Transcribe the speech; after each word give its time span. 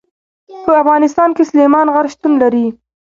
په 0.65 0.71
افغانستان 0.83 1.29
کې 1.35 1.43
سلیمان 1.51 1.87
غر 1.93 2.05
شتون 2.13 2.33
لري. 2.41 2.65